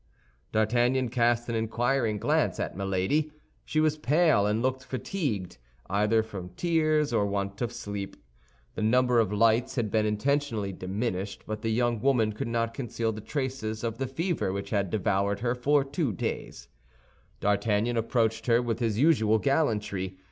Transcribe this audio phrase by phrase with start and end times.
[0.51, 3.31] D'Artagnan cast an inquiring glance at Milady.
[3.63, 5.59] She was pale, and looked fatigued,
[5.91, 8.15] either from tears or want of sleep.
[8.73, 13.11] The number of lights had been intentionally diminished, but the young woman could not conceal
[13.11, 16.67] the traces of the fever which had devoured her for two days.
[17.39, 20.17] D'Artagnan approached her with his usual gallantry.